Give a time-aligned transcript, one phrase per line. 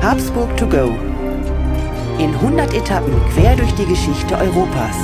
[0.00, 0.94] Habsburg to go.
[2.18, 4.96] In 100 Etappen quer durch die Geschichte Europas.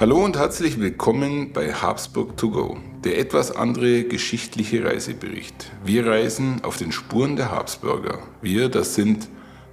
[0.00, 5.70] Hallo und herzlich willkommen bei Habsburg to go, der etwas andere geschichtliche Reisebericht.
[5.84, 8.18] Wir reisen auf den Spuren der Habsburger.
[8.42, 9.28] Wir, das sind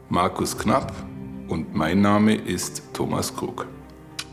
[0.08, 0.94] Markus Knapp
[1.48, 3.68] und mein Name ist Thomas Krug.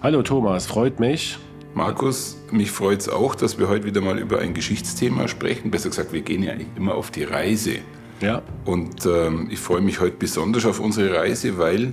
[0.02, 1.38] Hallo Thomas, freut mich.
[1.76, 5.70] Markus, mich freut es auch, dass wir heute wieder mal über ein Geschichtsthema sprechen.
[5.70, 7.80] Besser gesagt, wir gehen ja eigentlich immer auf die Reise.
[8.22, 8.40] Ja.
[8.64, 11.92] Und ähm, ich freue mich heute besonders auf unsere Reise, weil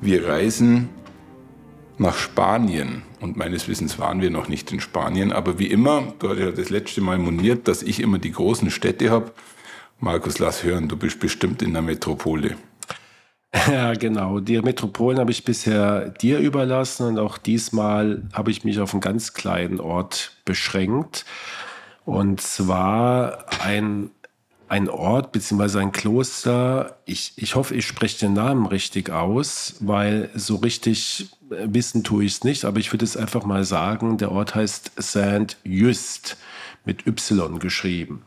[0.00, 0.88] wir reisen
[1.96, 3.02] nach Spanien.
[3.20, 5.30] Und meines Wissens waren wir noch nicht in Spanien.
[5.30, 8.72] Aber wie immer, du hast ja das letzte Mal moniert, dass ich immer die großen
[8.72, 9.30] Städte habe.
[10.00, 12.56] Markus, lass hören, du bist bestimmt in der Metropole.
[13.70, 14.40] Ja, genau.
[14.40, 19.00] Die Metropolen habe ich bisher dir überlassen und auch diesmal habe ich mich auf einen
[19.00, 21.24] ganz kleinen Ort beschränkt.
[22.04, 24.10] Und zwar ein,
[24.68, 25.78] ein Ort bzw.
[25.78, 26.98] ein Kloster.
[27.06, 32.32] Ich, ich hoffe, ich spreche den Namen richtig aus, weil so richtig wissen tue ich
[32.32, 34.18] es nicht, aber ich würde es einfach mal sagen.
[34.18, 36.36] Der Ort heißt Saint-Just
[36.84, 38.22] mit Y geschrieben.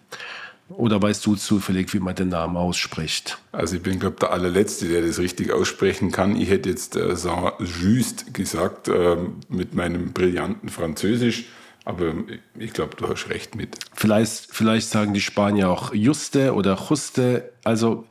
[0.70, 3.38] Oder weißt du zufällig, wie man den Namen ausspricht?
[3.52, 6.36] Also ich bin, glaube der allerletzte, der das richtig aussprechen kann.
[6.36, 11.46] Ich hätte jetzt äh, Saint-Just gesagt äh, mit meinem brillanten Französisch.
[11.86, 12.14] Aber
[12.60, 13.78] ich glaube, du hast recht mit.
[13.94, 17.54] Vielleicht, vielleicht sagen die Spanier auch Juste oder Juste.
[17.64, 18.06] Also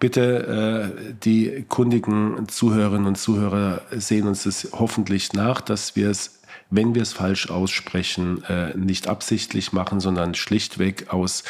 [0.00, 6.41] bitte, äh, die kundigen Zuhörerinnen und Zuhörer sehen uns das hoffentlich nach, dass wir es
[6.72, 11.44] wenn wir es falsch aussprechen, äh, nicht absichtlich machen, sondern schlichtweg aus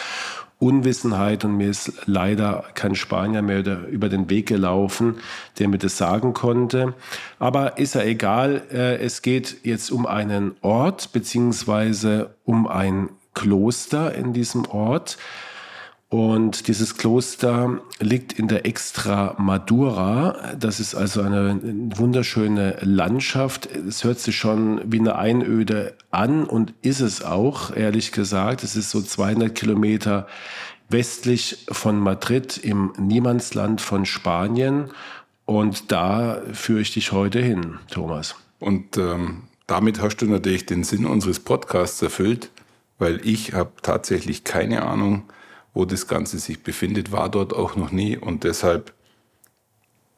[0.58, 5.16] Unwissenheit und mir ist leider kein Spanier mehr über den Weg gelaufen,
[5.58, 6.94] der mir das sagen konnte.
[7.38, 14.14] Aber ist ja egal, äh, es geht jetzt um einen Ort beziehungsweise um ein Kloster
[14.14, 15.18] in diesem Ort.
[16.12, 20.52] Und dieses Kloster liegt in der Extramadura.
[20.60, 21.58] Das ist also eine
[21.96, 23.64] wunderschöne Landschaft.
[23.74, 28.62] Es hört sich schon wie eine Einöde an und ist es auch, ehrlich gesagt.
[28.62, 30.26] Es ist so 200 Kilometer
[30.90, 34.90] westlich von Madrid im Niemandsland von Spanien.
[35.46, 38.34] Und da führe ich dich heute hin, Thomas.
[38.60, 42.50] Und ähm, damit hast du natürlich den Sinn unseres Podcasts erfüllt,
[42.98, 45.22] weil ich habe tatsächlich keine Ahnung,
[45.74, 48.92] wo das Ganze sich befindet, war dort auch noch nie und deshalb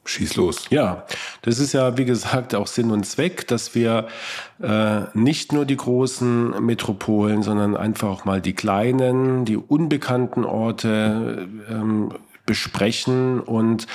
[0.05, 0.65] schieß los.
[0.69, 1.05] Ja,
[1.41, 4.07] das ist ja, wie gesagt, auch Sinn und Zweck, dass wir
[4.61, 11.47] äh, nicht nur die großen Metropolen, sondern einfach auch mal die kleinen, die unbekannten Orte
[11.69, 12.13] ähm,
[12.45, 13.87] besprechen und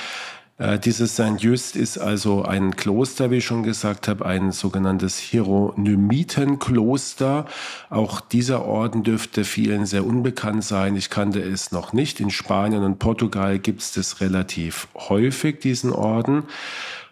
[0.85, 1.39] dieses St.
[1.39, 7.47] Just ist also ein Kloster, wie ich schon gesagt habe, ein sogenanntes Hieronymitenkloster.
[7.89, 10.97] Auch dieser Orden dürfte vielen sehr unbekannt sein.
[10.97, 12.21] Ich kannte es noch nicht.
[12.21, 16.43] In Spanien und Portugal gibt es das relativ häufig, diesen Orden.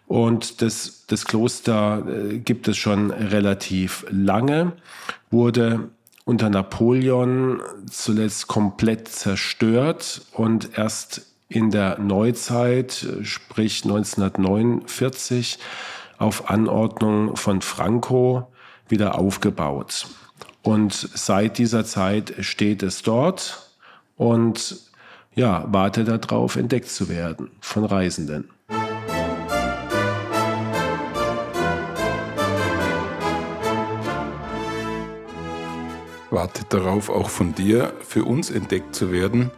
[0.07, 4.73] Und das, das Kloster äh, gibt es schon relativ lange,
[5.31, 5.89] wurde
[6.25, 15.59] unter Napoleon zuletzt komplett zerstört und erst in der Neuzeit, sprich 1949,
[16.19, 18.49] auf Anordnung von Franco
[18.89, 20.07] wieder aufgebaut.
[20.63, 23.73] Und seit dieser Zeit steht es dort
[24.17, 24.77] und
[25.35, 28.51] ja, wartet darauf, entdeckt zu werden von Reisenden.
[36.31, 39.51] Wartet darauf, auch von dir für uns entdeckt zu werden.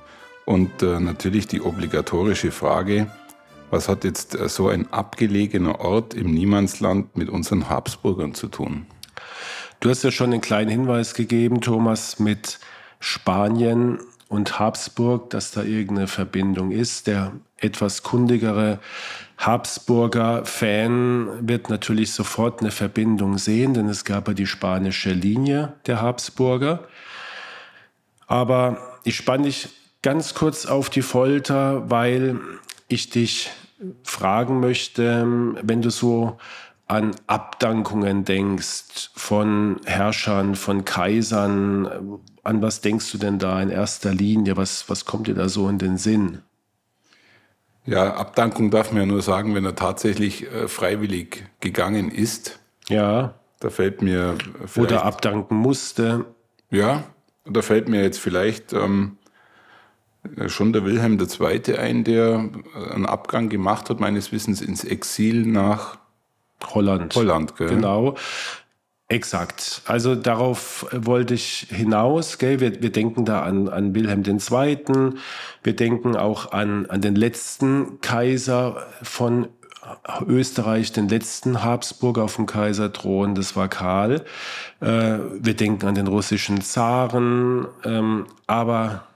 [0.50, 3.06] Und äh, natürlich die obligatorische Frage,
[3.70, 8.86] was hat jetzt äh, so ein abgelegener Ort im Niemandsland mit unseren Habsburgern zu tun?
[9.78, 12.58] Du hast ja schon einen kleinen Hinweis gegeben, Thomas, mit
[12.98, 17.06] Spanien und Habsburg, dass da irgendeine Verbindung ist.
[17.06, 18.80] Der etwas kundigere
[19.38, 25.74] Habsburger Fan wird natürlich sofort eine Verbindung sehen, denn es gab ja die spanische Linie
[25.86, 26.88] der Habsburger.
[28.26, 29.68] Aber ich spanne dich
[30.02, 32.40] ganz kurz auf die Folter, weil
[32.88, 33.50] ich dich
[34.02, 35.26] fragen möchte,
[35.62, 36.38] wenn du so
[36.86, 44.12] an Abdankungen denkst von Herrschern, von Kaisern, an was denkst du denn da in erster
[44.12, 44.56] Linie?
[44.56, 46.42] Was, was kommt dir da so in den Sinn?
[47.86, 52.58] Ja, Abdankung darf man ja nur sagen, wenn er tatsächlich äh, freiwillig gegangen ist.
[52.88, 53.34] Ja.
[53.60, 54.36] Da fällt mir.
[54.76, 56.24] Oder abdanken musste.
[56.70, 57.04] Ja,
[57.44, 59.19] da fällt mir jetzt vielleicht ähm, äh,
[60.46, 61.76] schon der Wilhelm II.
[61.76, 65.98] ein, der äh, einen Abgang gemacht hat, meines Wissens ins Exil nach
[66.74, 67.14] Holland.
[67.14, 67.68] Holland, gell?
[67.68, 68.16] Genau.
[69.08, 69.82] Exakt.
[69.86, 72.38] Also darauf wollte ich hinaus.
[72.38, 72.60] Gell?
[72.60, 75.14] Wir, wir denken da an, an Wilhelm II.
[75.64, 79.48] Wir denken auch an, an den letzten Kaiser von
[80.28, 83.34] Österreich, den letzten Habsburger auf dem Kaiserthron.
[83.34, 84.24] Das war Karl.
[84.80, 87.66] Äh, wir denken an den russischen Zaren.
[87.84, 89.06] Ähm, aber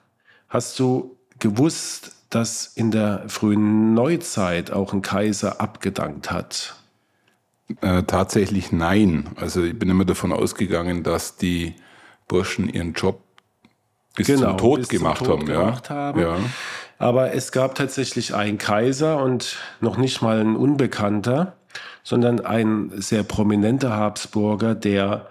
[0.55, 6.77] hast du gewusst, dass in der frühen Neuzeit auch ein Kaiser abgedankt hat?
[7.81, 9.31] Äh, tatsächlich nein.
[9.37, 11.75] Also ich bin immer davon ausgegangen, dass die
[12.29, 13.21] Burschen ihren Job
[14.15, 15.95] bis genau, zum Tod, bis gemacht, zum Tod haben, gemacht ja.
[15.95, 16.21] haben.
[16.21, 16.37] Ja.
[16.99, 21.57] Aber es gab tatsächlich einen Kaiser und noch nicht mal ein Unbekannter,
[22.05, 25.27] sondern ein sehr prominenter Habsburger, der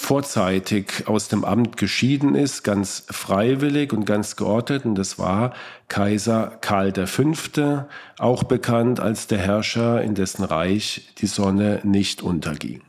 [0.00, 4.84] vorzeitig aus dem Amt geschieden ist, ganz freiwillig und ganz geordnet.
[4.84, 5.54] Und das war
[5.88, 7.86] Kaiser Karl V.,
[8.18, 12.82] auch bekannt als der Herrscher, in dessen Reich die Sonne nicht unterging.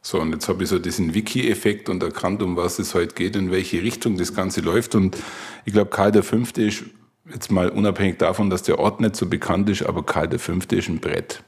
[0.00, 3.36] So, und jetzt habe ich so diesen Wiki-Effekt und erkannt, um was es heute geht,
[3.36, 4.94] in welche Richtung das Ganze läuft.
[4.94, 5.16] Und
[5.64, 6.36] ich glaube, Karl V.
[6.56, 6.84] ist,
[7.30, 10.54] jetzt mal unabhängig davon, dass der Ort nicht so bekannt ist, aber Karl V.
[10.54, 11.44] ist ein Brett.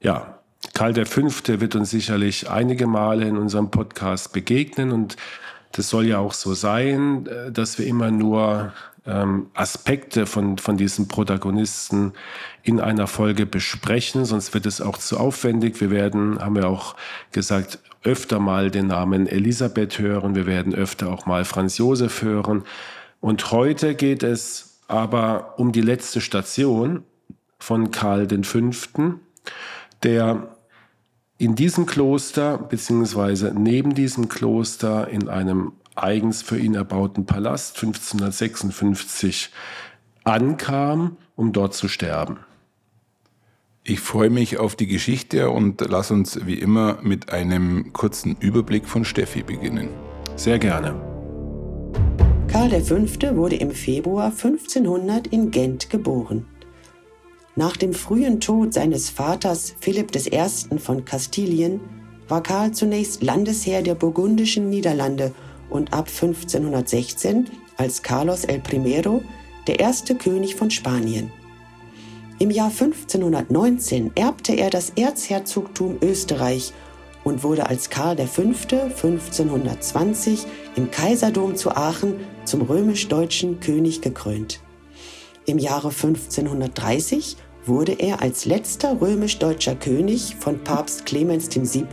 [0.00, 0.39] Ja,
[0.74, 1.22] Karl V.
[1.60, 5.16] wird uns sicherlich einige Male in unserem Podcast begegnen und
[5.72, 8.72] das soll ja auch so sein, äh, dass wir immer nur
[9.06, 12.12] ähm, Aspekte von, von diesen Protagonisten
[12.62, 15.80] in einer Folge besprechen, sonst wird es auch zu aufwendig.
[15.80, 16.96] Wir werden, haben wir auch
[17.32, 22.64] gesagt, öfter mal den Namen Elisabeth hören, wir werden öfter auch mal Franz Josef hören.
[23.20, 27.04] Und heute geht es aber um die letzte Station
[27.58, 28.70] von Karl V.,
[30.02, 30.56] der
[31.40, 39.50] in diesem Kloster beziehungsweise neben diesem Kloster in einem eigens für ihn erbauten Palast 1556
[40.22, 42.40] ankam, um dort zu sterben.
[43.84, 48.86] Ich freue mich auf die Geschichte und lass uns wie immer mit einem kurzen Überblick
[48.86, 49.88] von Steffi beginnen.
[50.36, 50.94] Sehr gerne.
[52.48, 53.36] Karl V.
[53.36, 56.44] wurde im Februar 1500 in Gent geboren.
[57.56, 60.78] Nach dem frühen Tod seines Vaters Philipp I.
[60.78, 61.80] von Kastilien
[62.28, 65.32] war Karl zunächst Landesherr der burgundischen Niederlande
[65.68, 69.22] und ab 1516 als Carlos el Primero
[69.66, 71.32] der erste König von Spanien.
[72.38, 76.72] Im Jahr 1519 erbte er das Erzherzogtum Österreich
[77.24, 78.42] und wurde als Karl V.
[78.42, 80.46] 1520
[80.76, 82.14] im Kaiserdom zu Aachen
[82.44, 84.60] zum römisch-deutschen König gekrönt.
[85.50, 87.36] Im Jahre 1530
[87.66, 91.86] wurde er als letzter römisch-deutscher König von Papst Clemens VII.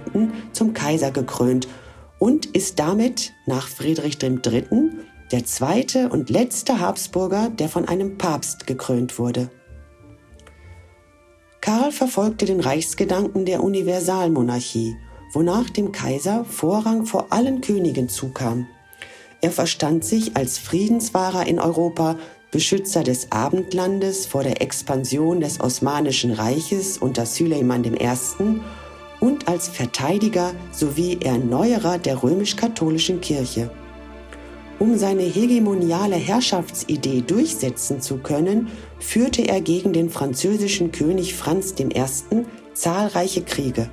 [0.53, 1.67] zum Kaiser gekrönt
[2.19, 4.91] und ist damit nach Friedrich III.
[5.31, 9.49] der zweite und letzte Habsburger, der von einem Papst gekrönt wurde.
[11.59, 14.95] Karl verfolgte den Reichsgedanken der Universalmonarchie,
[15.33, 18.67] wonach dem Kaiser Vorrang vor allen Königen zukam.
[19.41, 22.17] Er verstand sich als Friedenswahrer in Europa
[22.51, 28.09] Beschützer des Abendlandes vor der Expansion des Osmanischen Reiches unter Süleyman I.
[29.19, 33.69] und als Verteidiger sowie Erneuerer der römisch-katholischen Kirche.
[34.79, 41.91] Um seine hegemoniale Herrschaftsidee durchsetzen zu können, führte er gegen den französischen König Franz I.
[42.73, 43.89] zahlreiche Kriege.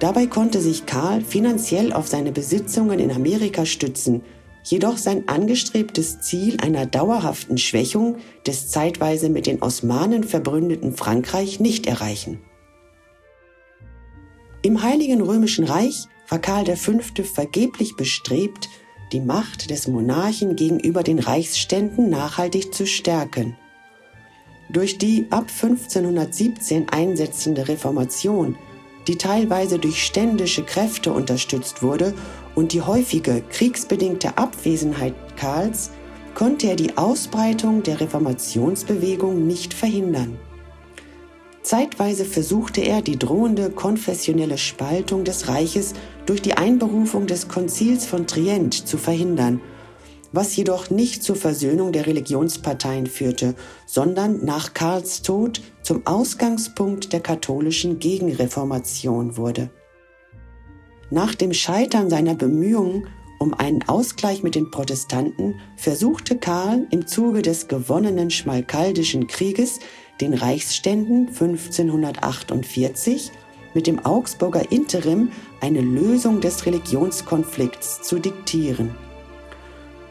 [0.00, 4.22] Dabei konnte sich Karl finanziell auf seine Besitzungen in Amerika stützen,
[4.62, 8.16] jedoch sein angestrebtes Ziel einer dauerhaften Schwächung
[8.46, 12.40] des zeitweise mit den Osmanen verbründeten Frankreich nicht erreichen.
[14.62, 17.00] Im Heiligen Römischen Reich war Karl V.
[17.24, 18.68] vergeblich bestrebt,
[19.12, 23.56] die Macht des Monarchen gegenüber den Reichsständen nachhaltig zu stärken.
[24.70, 28.56] Durch die ab 1517 einsetzende Reformation,
[29.08, 32.14] die teilweise durch ständische Kräfte unterstützt wurde
[32.54, 35.90] und die häufige kriegsbedingte Abwesenheit Karls
[36.34, 40.38] konnte er die Ausbreitung der Reformationsbewegung nicht verhindern.
[41.62, 45.94] Zeitweise versuchte er, die drohende konfessionelle Spaltung des Reiches
[46.26, 49.60] durch die Einberufung des Konzils von Trient zu verhindern,
[50.32, 53.54] was jedoch nicht zur Versöhnung der Religionsparteien führte,
[53.86, 59.70] sondern nach Karls Tod zum Ausgangspunkt der katholischen Gegenreformation wurde.
[61.12, 63.06] Nach dem Scheitern seiner Bemühungen
[63.38, 69.80] um einen Ausgleich mit den Protestanten versuchte Karl im Zuge des gewonnenen Schmalkaldischen Krieges
[70.22, 73.30] den Reichsständen 1548
[73.74, 75.28] mit dem Augsburger Interim
[75.60, 78.94] eine Lösung des Religionskonflikts zu diktieren.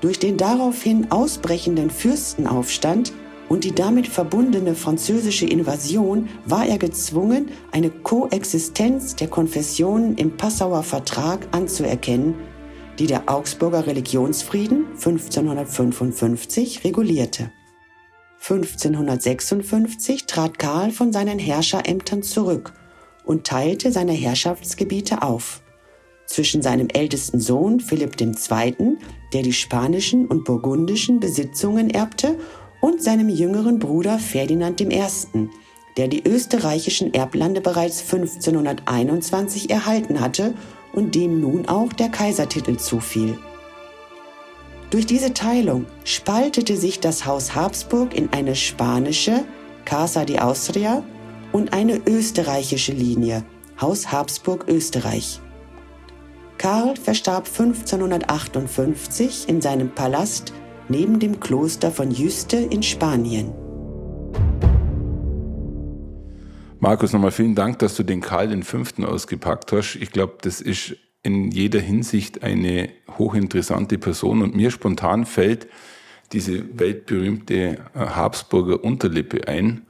[0.01, 3.11] Durch den daraufhin ausbrechenden Fürstenaufstand
[3.51, 10.83] und die damit verbundene französische Invasion war er gezwungen, eine Koexistenz der Konfessionen im Passauer
[10.83, 12.35] Vertrag anzuerkennen,
[12.97, 17.51] die der Augsburger Religionsfrieden 1555 regulierte.
[18.39, 22.71] 1556 trat Karl von seinen Herrscherämtern zurück
[23.25, 25.61] und teilte seine Herrschaftsgebiete auf.
[26.25, 28.95] Zwischen seinem ältesten Sohn Philipp II.,
[29.33, 32.37] der die spanischen und burgundischen Besitzungen erbte,
[32.81, 35.01] und seinem jüngeren Bruder Ferdinand I.,
[35.97, 40.53] der die österreichischen Erblande bereits 1521 erhalten hatte
[40.93, 43.37] und dem nun auch der Kaisertitel zufiel.
[44.89, 49.45] Durch diese Teilung spaltete sich das Haus Habsburg in eine spanische
[49.85, 51.03] Casa de Austria
[51.53, 53.43] und eine österreichische Linie
[53.79, 55.39] Haus Habsburg Österreich.
[56.57, 60.53] Karl verstarb 1558 in seinem Palast
[60.91, 63.53] neben dem Kloster von Juste in Spanien.
[66.79, 69.95] Markus, nochmal vielen Dank, dass du den Karl den Fünften ausgepackt hast.
[69.95, 75.67] Ich glaube, das ist in jeder Hinsicht eine hochinteressante Person und mir spontan fällt
[76.33, 79.85] diese weltberühmte äh, Habsburger Unterlippe ein,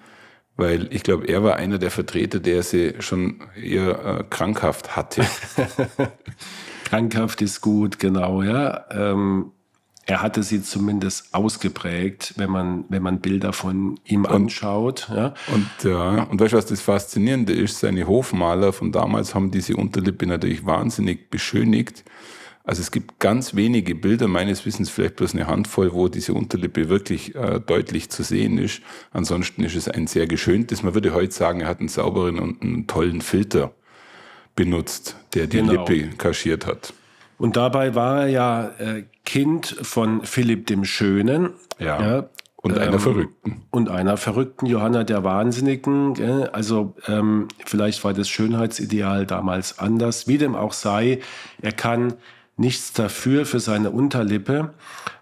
[0.55, 5.25] weil ich glaube, er war einer der Vertreter, der sie schon eher äh, krankhaft hatte.
[6.83, 8.85] krankhaft ist gut, genau, ja.
[8.91, 9.51] Ähm,
[10.05, 15.09] er hatte sie zumindest ausgeprägt, wenn man, wenn man Bilder von ihm und, anschaut.
[15.13, 15.33] Ja.
[15.53, 17.79] Und, ja, und weißt du, was das Faszinierende ist?
[17.79, 22.03] Seine Hofmaler von damals haben diese Unterlippe natürlich wahnsinnig beschönigt.
[22.63, 26.89] Also es gibt ganz wenige Bilder, meines Wissens vielleicht bloß eine Handvoll, wo diese Unterlippe
[26.89, 28.81] wirklich äh, deutlich zu sehen ist.
[29.11, 30.83] Ansonsten ist es ein sehr geschöntes.
[30.83, 33.71] Man würde heute sagen, er hat einen sauberen und einen tollen Filter
[34.55, 35.85] benutzt, der die genau.
[35.87, 36.93] Lippe kaschiert hat.
[37.41, 41.53] Und dabei war er ja äh, Kind von Philipp dem Schönen.
[41.79, 41.99] Ja.
[41.99, 43.63] ja und einer ähm, Verrückten.
[43.71, 46.13] Und einer Verrückten, Johanna der Wahnsinnigen.
[46.13, 46.51] Gell?
[46.53, 50.27] Also ähm, vielleicht war das Schönheitsideal damals anders.
[50.27, 51.19] Wie dem auch sei,
[51.63, 52.13] er kann
[52.57, 54.75] nichts dafür für seine Unterlippe.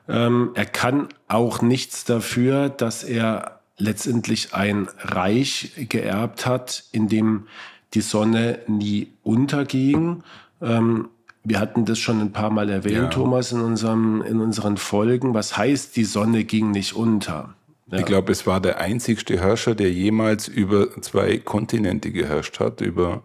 [0.09, 7.47] Ähm, er kann auch nichts dafür, dass er letztendlich ein Reich geerbt hat, in dem
[7.93, 10.23] die Sonne nie unterging.
[10.61, 11.07] Ähm,
[11.43, 13.07] wir hatten das schon ein paar Mal erwähnt, ja.
[13.07, 15.33] Thomas, in, unserem, in unseren Folgen.
[15.33, 17.55] Was heißt, die Sonne ging nicht unter?
[17.87, 17.99] Ja.
[17.99, 23.23] Ich glaube, es war der einzigste Herrscher, der jemals über zwei Kontinente geherrscht hat, über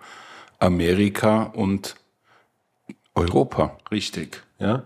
[0.59, 1.97] Amerika und
[3.14, 3.76] Europa.
[3.90, 4.85] Richtig, ja.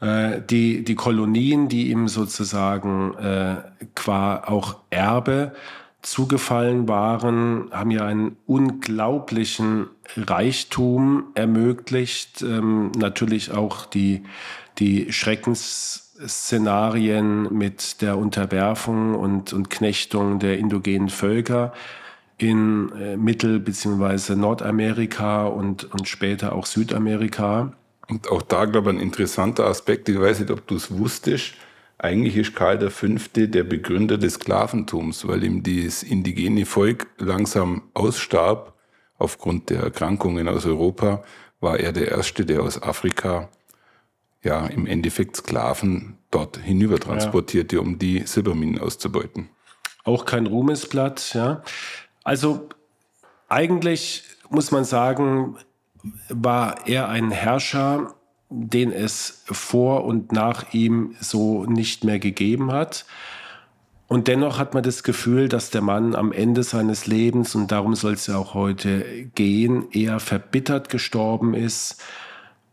[0.00, 3.56] Äh, die, die Kolonien, die ihm sozusagen äh,
[3.94, 5.52] qua auch Erbe
[6.02, 12.42] zugefallen waren, haben ja einen unglaublichen Reichtum ermöglicht.
[12.42, 14.22] Ähm, natürlich auch die,
[14.78, 21.72] die Schreckensszenarien mit der Unterwerfung und, und Knechtung der indogenen Völker
[22.38, 24.36] in äh, Mittel- bzw.
[24.36, 27.72] Nordamerika und, und später auch Südamerika.
[28.06, 31.52] Und auch da, glaube ich, ein interessanter Aspekt, ich weiß nicht, ob du es wusstest,
[31.98, 33.06] eigentlich ist Karl V.
[33.34, 38.74] der Begründer des Sklaventums, weil ihm das indigene Volk langsam ausstarb
[39.18, 41.24] aufgrund der Erkrankungen aus Europa,
[41.60, 43.48] war er der Erste, der aus Afrika
[44.42, 47.82] ja im Endeffekt Sklaven dort hinüber transportierte, ja.
[47.82, 49.48] um die Silberminen auszubeuten.
[50.04, 51.62] Auch kein Ruhmesblatt, ja.
[52.22, 52.68] Also
[53.48, 55.56] eigentlich muss man sagen,
[56.28, 58.14] war er ein Herrscher,
[58.50, 63.04] den es vor und nach ihm so nicht mehr gegeben hat.
[64.06, 67.94] Und dennoch hat man das Gefühl, dass der Mann am Ende seines Lebens, und darum
[67.94, 72.02] soll es ja auch heute gehen, eher verbittert gestorben ist.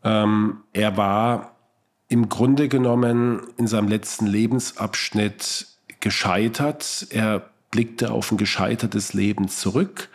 [0.03, 1.57] Ähm, er war
[2.07, 5.67] im Grunde genommen in seinem letzten Lebensabschnitt
[5.99, 7.07] gescheitert.
[7.09, 10.09] Er blickte auf ein gescheitertes Leben zurück.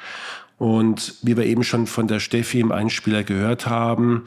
[0.56, 4.24] Und wie wir eben schon von der Steffi im Einspieler gehört haben,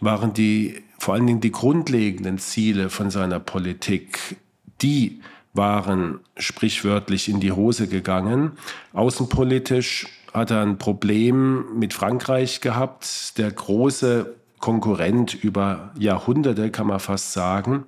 [0.00, 4.36] waren die vor allen Dingen die grundlegenden Ziele von seiner Politik,
[4.82, 5.20] die
[5.52, 8.52] waren sprichwörtlich in die Hose gegangen.
[8.92, 17.00] Außenpolitisch hat er ein Problem mit Frankreich gehabt, der große Konkurrent über Jahrhunderte, kann man
[17.00, 17.84] fast sagen,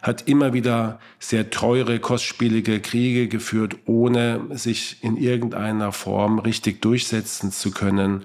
[0.00, 7.52] hat immer wieder sehr teure, kostspielige Kriege geführt, ohne sich in irgendeiner Form richtig durchsetzen
[7.52, 8.24] zu können.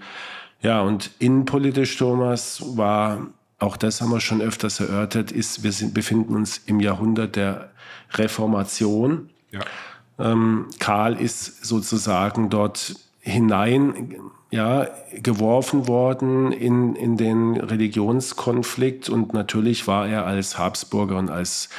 [0.61, 3.27] Ja, und innenpolitisch, Thomas, war,
[3.59, 7.69] auch das haben wir schon öfters erörtert, ist, wir sind, befinden uns im Jahrhundert der
[8.13, 9.29] Reformation.
[9.51, 9.61] Ja.
[10.19, 14.15] Ähm, Karl ist sozusagen dort hinein
[14.49, 21.69] ja, geworfen worden in, in den Religionskonflikt und natürlich war er als Habsburger und als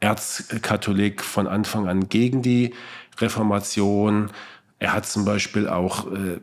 [0.00, 2.74] Erzkatholik von Anfang an gegen die
[3.18, 4.30] Reformation.
[4.82, 6.40] Er hat zum Beispiel auch äh,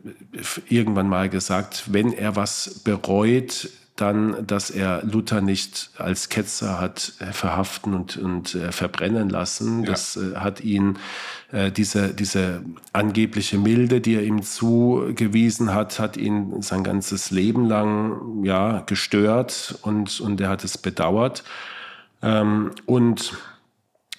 [0.70, 7.12] irgendwann mal gesagt, wenn er was bereut, dann, dass er Luther nicht als Ketzer hat
[7.18, 9.80] äh, verhaften und, und äh, verbrennen lassen.
[9.80, 9.90] Ja.
[9.90, 10.98] Das äh, hat ihn,
[11.52, 12.62] äh, diese, diese
[12.94, 19.78] angebliche Milde, die er ihm zugewiesen hat, hat ihn sein ganzes Leben lang ja, gestört
[19.82, 21.44] und, und er hat es bedauert.
[22.22, 23.34] Ähm, und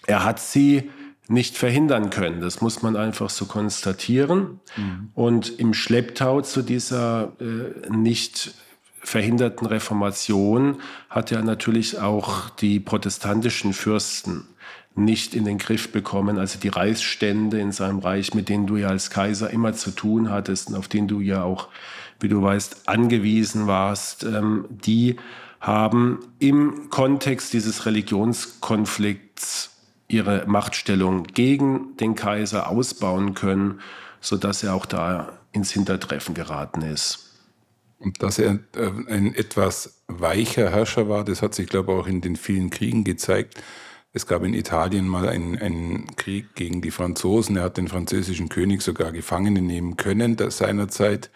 [0.06, 0.92] er hat sie
[1.32, 2.42] nicht verhindern können.
[2.42, 4.60] Das muss man einfach so konstatieren.
[4.76, 5.10] Mhm.
[5.14, 8.54] Und im Schlepptau zu dieser äh, nicht
[9.00, 10.78] verhinderten Reformation
[11.10, 14.48] hat er natürlich auch die protestantischen Fürsten
[14.94, 18.90] nicht in den Griff bekommen, also die Reichsstände in seinem Reich, mit denen du ja
[18.90, 21.70] als Kaiser immer zu tun hattest und auf denen du ja auch,
[22.20, 25.16] wie du weißt, angewiesen warst, ähm, die
[25.62, 29.71] haben im Kontext dieses Religionskonflikts
[30.12, 33.80] ihre Machtstellung gegen den Kaiser ausbauen können,
[34.20, 37.28] sodass er auch da ins Hintertreffen geraten ist.
[38.00, 42.08] Und dass er äh, ein etwas weicher Herrscher war, das hat sich, glaube ich, auch
[42.08, 43.62] in den vielen Kriegen gezeigt.
[44.14, 47.58] Es gab in Italien mal einen, einen Krieg gegen die Franzosen.
[47.58, 51.30] Er hat den französischen König sogar Gefangene nehmen können seinerzeit.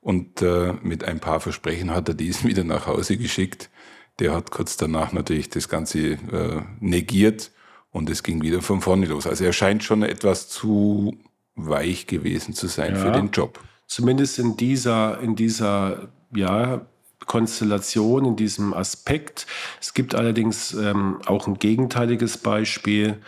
[0.00, 3.70] Und äh, mit ein paar Versprechen hat er diesen wieder nach Hause geschickt.
[4.18, 7.50] Der hat kurz danach natürlich das Ganze äh, negiert
[7.92, 9.26] und es ging wieder von vorne los.
[9.26, 11.16] Also er scheint schon etwas zu
[11.54, 13.00] weich gewesen zu sein ja.
[13.00, 13.60] für den Job
[13.92, 16.86] zumindest in dieser, in dieser ja,
[17.26, 19.46] Konstellation, in diesem Aspekt.
[19.80, 23.18] Es gibt allerdings ähm, auch ein gegenteiliges Beispiel,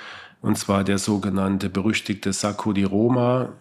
[0.41, 3.53] und zwar der sogenannte berüchtigte Sacco di Roma,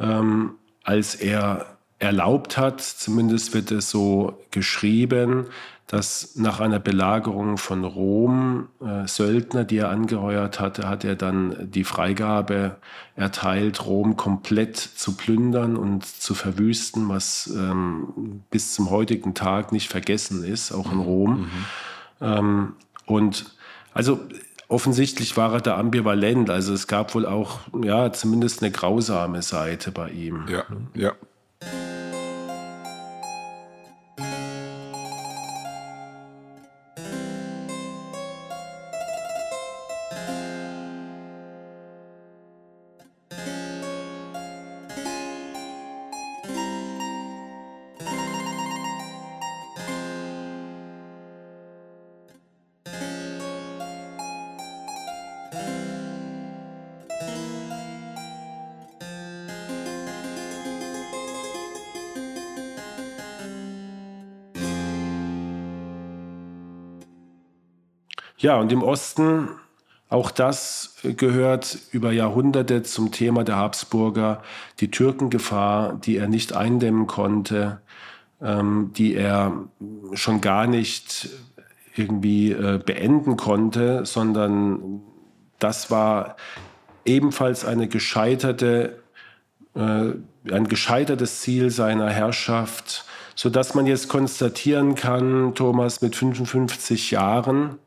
[0.00, 5.46] ähm, als er erlaubt hat, zumindest wird es so geschrieben,
[5.90, 11.68] dass nach einer Belagerung von Rom äh, Söldner, die er angeheuert hatte, hat er dann
[11.68, 12.76] die Freigabe
[13.16, 19.90] erteilt, Rom komplett zu plündern und zu verwüsten, was ähm, bis zum heutigen Tag nicht
[19.90, 21.02] vergessen ist, auch in mhm.
[21.02, 21.40] Rom.
[21.40, 21.48] Mhm.
[22.20, 22.72] Ähm,
[23.06, 23.56] und
[23.92, 24.20] also
[24.68, 26.50] offensichtlich war er da ambivalent.
[26.50, 30.44] Also es gab wohl auch, ja, zumindest eine grausame Seite bei ihm.
[30.48, 30.62] Ja,
[30.94, 31.14] ja.
[68.40, 69.50] Ja, und im Osten,
[70.08, 74.42] auch das gehört über Jahrhunderte zum Thema der Habsburger,
[74.80, 77.82] die Türkengefahr, die er nicht eindämmen konnte,
[78.40, 79.52] ähm, die er
[80.14, 81.28] schon gar nicht
[81.96, 85.02] irgendwie äh, beenden konnte, sondern
[85.58, 86.36] das war
[87.04, 89.02] ebenfalls eine gescheiterte,
[89.74, 90.12] äh,
[90.50, 97.78] ein gescheitertes Ziel seiner Herrschaft, so dass man jetzt konstatieren kann, Thomas mit 55 Jahren,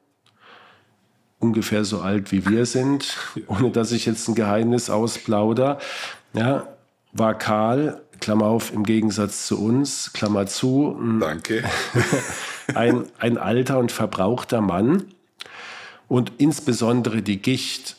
[1.43, 5.77] ungefähr so alt wie wir sind, ohne dass ich jetzt ein Geheimnis ausplauder,
[6.34, 6.67] ja,
[7.12, 11.63] war Karl, Klammer auf, im Gegensatz zu uns, Klammer zu, Danke.
[12.73, 15.03] ein, ein alter und verbrauchter Mann.
[16.08, 17.97] Und insbesondere die Gicht,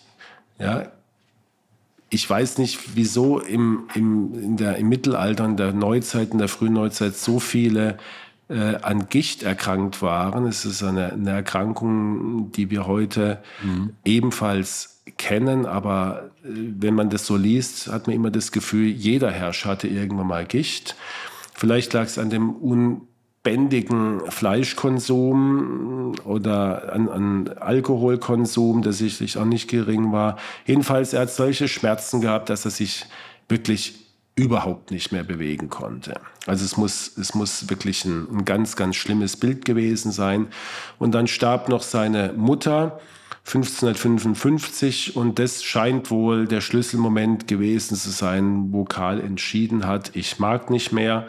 [0.59, 0.91] ja,
[2.09, 6.49] ich weiß nicht, wieso im, im, in der, im Mittelalter, in der Neuzeit, in der
[6.49, 7.99] frühen Neuzeit so viele
[8.49, 10.47] äh, an Gicht erkrankt waren.
[10.47, 13.95] Es ist eine, eine Erkrankung, die wir heute mhm.
[14.05, 19.31] ebenfalls kennen, aber äh, wenn man das so liest, hat man immer das Gefühl, jeder
[19.31, 20.97] Herrscher hatte irgendwann mal Gicht.
[21.55, 29.69] Vielleicht lag es an dem unbändigen Fleischkonsum oder an, an, Alkoholkonsum, der sicherlich auch nicht
[29.71, 30.37] gering war.
[30.67, 33.07] Jedenfalls, er hat solche Schmerzen gehabt, dass er sich
[33.49, 34.04] wirklich
[34.37, 36.21] überhaupt nicht mehr bewegen konnte.
[36.47, 40.49] Also es muss, es muss wirklich ein, ein ganz, ganz schlimmes Bild gewesen sein.
[40.99, 43.01] Und dann starb noch seine Mutter
[43.47, 50.39] 1555 und das scheint wohl der Schlüsselmoment gewesen zu sein, wo Karl entschieden hat, ich
[50.39, 51.27] mag nicht mehr,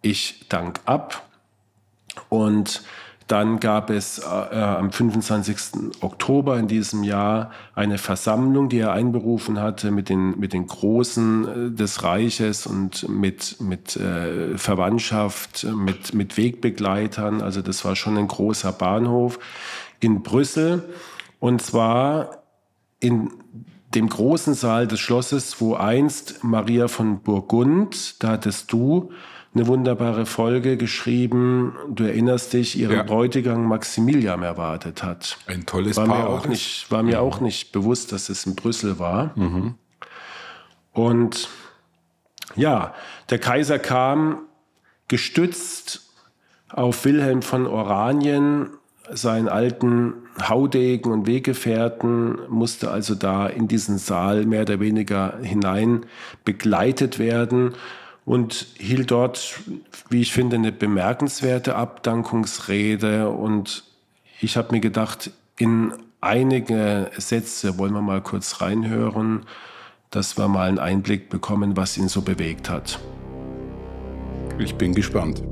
[0.00, 1.28] ich dank ab.
[2.30, 2.82] Und
[3.30, 5.56] dann gab es äh, am 25.
[6.00, 11.68] Oktober in diesem Jahr eine Versammlung, die er einberufen hatte mit den, mit den Großen
[11.68, 17.40] äh, des Reiches und mit, mit äh, Verwandtschaft, mit, mit Wegbegleitern.
[17.40, 19.38] Also das war schon ein großer Bahnhof
[20.00, 20.82] in Brüssel.
[21.38, 22.42] Und zwar
[22.98, 23.30] in
[23.94, 29.12] dem großen Saal des Schlosses, wo einst Maria von Burgund, da hattest du
[29.54, 31.74] eine wunderbare Folge geschrieben.
[31.88, 33.02] Du erinnerst dich, ihren ja.
[33.02, 35.38] Bräutigam Maximilian erwartet hat.
[35.46, 36.18] Ein tolles war Paar.
[36.18, 37.22] Mir auch nicht, war mir mhm.
[37.22, 39.32] auch nicht bewusst, dass es in Brüssel war.
[39.36, 39.74] Mhm.
[40.92, 41.48] Und
[42.54, 42.94] ja,
[43.30, 44.42] der Kaiser kam
[45.08, 46.12] gestützt
[46.68, 48.70] auf Wilhelm von Oranien,
[49.12, 56.06] seinen alten Haudegen und Weggefährten, musste also da in diesen Saal mehr oder weniger hinein
[56.44, 57.74] begleitet werden
[58.30, 59.58] und hielt dort,
[60.08, 63.28] wie ich finde, eine bemerkenswerte Abdankungsrede.
[63.28, 63.82] Und
[64.40, 69.46] ich habe mir gedacht, in einige Sätze wollen wir mal kurz reinhören,
[70.10, 73.00] dass wir mal einen Einblick bekommen, was ihn so bewegt hat.
[74.60, 75.42] Ich bin gespannt.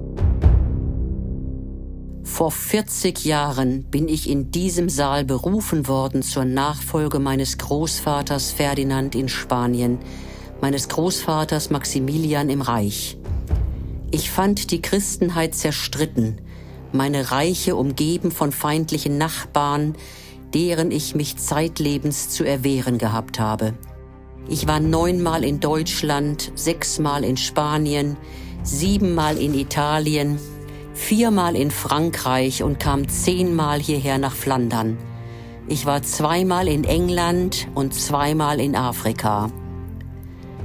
[2.23, 9.17] Vor 40 Jahren bin ich in diesem Saal berufen worden zur Nachfolge meines Großvaters Ferdinand
[9.17, 9.99] in Spanien,
[10.61, 13.19] meines Großvaters Maximilian im Reich.
[14.11, 16.41] Ich fand die Christenheit zerstritten,
[16.93, 19.95] meine Reiche umgeben von feindlichen Nachbarn,
[20.55, 23.75] deren ich mich zeitlebens zu erwehren gehabt habe.
[24.49, 28.17] Ich war neunmal in Deutschland, sechsmal in Spanien,
[28.63, 30.39] siebenmal in Italien,
[30.95, 34.97] viermal in Frankreich und kam zehnmal hierher nach Flandern.
[35.69, 39.51] Ich war zweimal in England und zweimal in Afrika.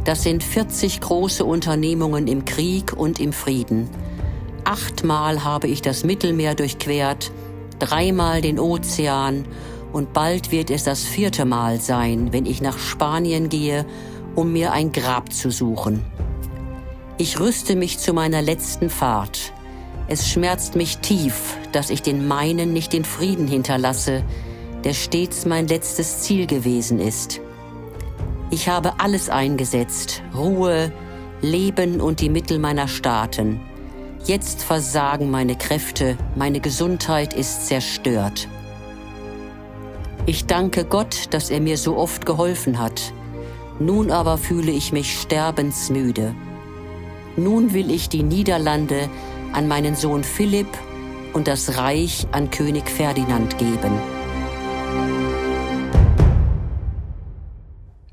[0.06, 3.90] Das sind 40 große Unternehmungen im Krieg und im Frieden.
[4.66, 7.32] Achtmal habe ich das Mittelmeer durchquert,
[7.80, 9.46] dreimal den Ozean
[9.94, 13.86] und bald wird es das vierte Mal sein, wenn ich nach Spanien gehe,
[14.36, 16.04] um mir ein Grab zu suchen.
[17.18, 19.54] Ich rüste mich zu meiner letzten Fahrt.
[20.08, 24.24] Es schmerzt mich tief, dass ich den meinen nicht den Frieden hinterlasse,
[24.84, 27.40] der stets mein letztes Ziel gewesen ist.
[28.54, 30.92] Ich habe alles eingesetzt, Ruhe,
[31.42, 33.60] Leben und die Mittel meiner Staaten.
[34.26, 38.48] Jetzt versagen meine Kräfte, meine Gesundheit ist zerstört.
[40.28, 43.12] Ich danke Gott, dass er mir so oft geholfen hat.
[43.80, 46.36] Nun aber fühle ich mich sterbensmüde.
[47.36, 49.10] Nun will ich die Niederlande
[49.52, 50.70] an meinen Sohn Philipp
[51.34, 54.23] und das Reich an König Ferdinand geben.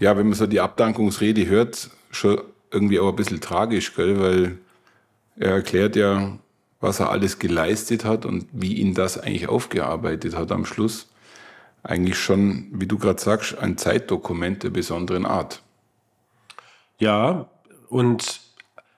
[0.00, 4.20] Ja, wenn man so die Abdankungsrede hört, schon irgendwie auch ein bisschen tragisch, gell?
[4.20, 4.58] weil
[5.36, 6.38] er erklärt ja,
[6.80, 11.10] was er alles geleistet hat und wie ihn das eigentlich aufgearbeitet hat am Schluss.
[11.82, 15.62] Eigentlich schon, wie du gerade sagst, ein Zeitdokument der besonderen Art.
[16.98, 17.48] Ja,
[17.88, 18.40] und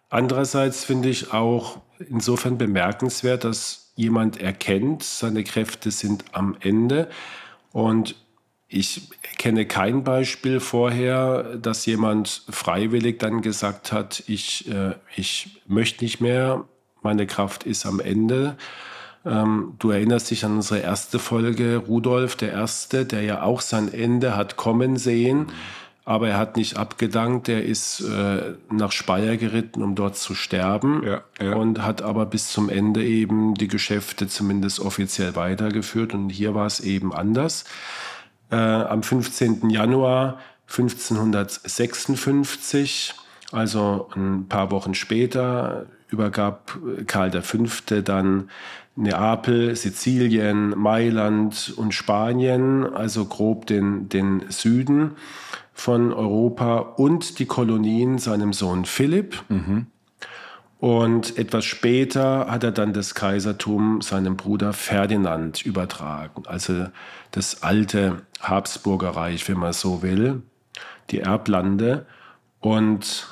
[0.08, 7.08] andererseits finde ich auch insofern bemerkenswert, dass jemand erkennt, seine Kräfte sind am Ende
[7.72, 8.16] und
[8.72, 9.02] ich
[9.38, 16.20] kenne kein Beispiel vorher, dass jemand freiwillig dann gesagt hat, ich, äh, ich möchte nicht
[16.20, 16.64] mehr,
[17.02, 18.56] meine Kraft ist am Ende.
[19.26, 23.92] Ähm, du erinnerst dich an unsere erste Folge, Rudolf der Erste, der ja auch sein
[23.92, 25.46] Ende hat kommen sehen,
[26.04, 31.02] aber er hat nicht abgedankt, er ist äh, nach Speyer geritten, um dort zu sterben
[31.04, 31.54] ja, ja.
[31.54, 36.66] und hat aber bis zum Ende eben die Geschäfte zumindest offiziell weitergeführt und hier war
[36.66, 37.64] es eben anders.
[38.52, 39.70] Äh, am 15.
[39.70, 40.38] Januar
[40.68, 43.14] 1556,
[43.50, 47.64] also ein paar Wochen später, übergab Karl V.
[48.02, 48.50] dann
[48.94, 55.12] Neapel, Sizilien, Mailand und Spanien, also grob den, den Süden
[55.72, 59.42] von Europa und die Kolonien seinem Sohn Philipp.
[59.48, 59.86] Mhm.
[60.78, 66.42] Und etwas später hat er dann das Kaisertum seinem Bruder Ferdinand übertragen.
[66.46, 66.86] Also
[67.32, 70.42] das alte Habsburger Reich, wenn man so will,
[71.10, 72.06] die Erblande.
[72.60, 73.26] Und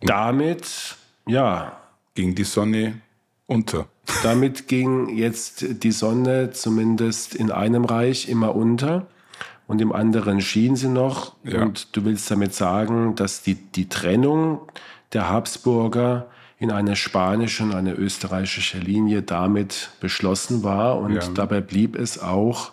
[0.00, 0.96] damit,
[1.26, 1.74] ja.
[2.14, 3.00] Ging die Sonne
[3.46, 3.86] unter.
[4.22, 9.06] Damit ging jetzt die Sonne zumindest in einem Reich immer unter
[9.68, 11.36] und im anderen schien sie noch.
[11.44, 11.62] Ja.
[11.62, 14.62] Und du willst damit sagen, dass die, die Trennung
[15.12, 20.98] der Habsburger in eine spanische und eine österreichische Linie damit beschlossen war.
[20.98, 21.28] Und ja.
[21.28, 22.72] dabei blieb es auch,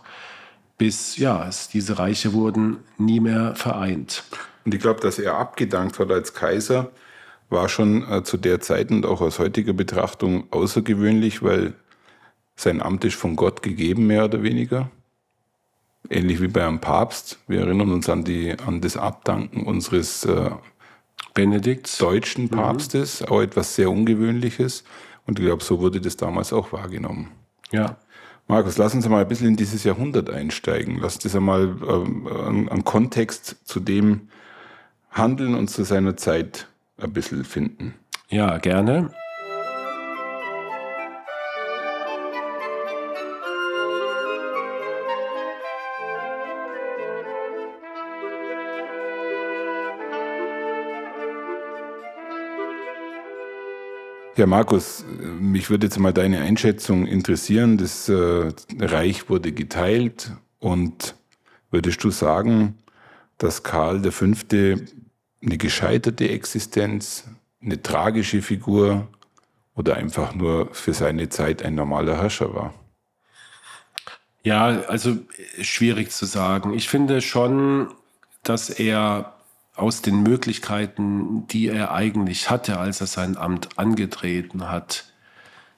[0.77, 4.23] bis ja, es, diese Reiche wurden nie mehr vereint.
[4.65, 6.91] Und ich glaube, dass er abgedankt hat als Kaiser,
[7.49, 11.73] war schon äh, zu der Zeit und auch aus heutiger Betrachtung außergewöhnlich, weil
[12.55, 14.89] sein Amt ist von Gott gegeben, mehr oder weniger.
[16.09, 17.39] Ähnlich wie bei einem Papst.
[17.47, 20.51] Wir erinnern uns an, die, an das Abdanken unseres äh,
[21.35, 21.99] Benedikts.
[21.99, 22.49] deutschen mhm.
[22.49, 23.27] Papstes, mhm.
[23.27, 24.83] auch etwas sehr Ungewöhnliches.
[25.27, 27.31] Und ich glaube, so wurde das damals auch wahrgenommen.
[27.71, 27.97] Ja.
[28.47, 30.99] Markus, lass uns mal ein bisschen in dieses Jahrhundert einsteigen.
[30.99, 32.27] Lass uns einmal ähm,
[32.69, 34.29] einen Kontext zu dem
[35.11, 36.67] Handeln und zu seiner Zeit
[36.97, 37.95] ein bisschen finden.
[38.29, 39.11] Ja, gerne.
[54.37, 55.05] Ja, Markus,
[55.39, 57.77] mich würde jetzt mal deine Einschätzung interessieren.
[57.77, 61.15] Das äh, Reich wurde geteilt und
[61.71, 62.77] würdest du sagen,
[63.37, 64.25] dass Karl V.
[64.25, 67.29] eine gescheiterte Existenz,
[67.61, 69.07] eine tragische Figur
[69.73, 72.73] oder einfach nur für seine Zeit ein normaler Herrscher war?
[74.43, 75.15] Ja, also
[75.61, 76.73] schwierig zu sagen.
[76.73, 77.87] Ich finde schon,
[78.43, 79.34] dass er
[79.75, 85.05] aus den Möglichkeiten, die er eigentlich hatte, als er sein Amt angetreten hat,